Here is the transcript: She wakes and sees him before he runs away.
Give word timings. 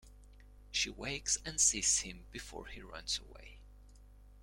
She 0.71 0.89
wakes 0.89 1.37
and 1.45 1.61
sees 1.61 1.99
him 1.99 2.25
before 2.31 2.65
he 2.65 2.81
runs 2.81 3.19
away. 3.19 3.59